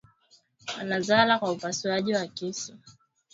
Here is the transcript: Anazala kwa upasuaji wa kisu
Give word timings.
Anazala 0.79 1.39
kwa 1.39 1.51
upasuaji 1.51 2.13
wa 2.13 2.27
kisu 2.27 2.77